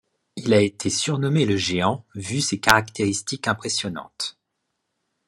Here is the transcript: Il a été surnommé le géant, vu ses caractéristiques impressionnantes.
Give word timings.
Il 0.35 0.51
a 0.55 0.61
été 0.61 0.89
surnommé 0.89 1.45
le 1.45 1.57
géant, 1.57 2.07
vu 2.15 2.41
ses 2.41 2.59
caractéristiques 2.59 3.47
impressionnantes. 3.47 4.35